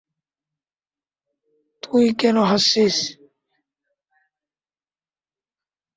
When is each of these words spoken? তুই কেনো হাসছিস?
তুই 1.83 2.05
কেনো 2.19 2.43
হাসছিস? 2.49 2.95